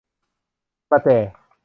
[0.89, 1.07] ประแจ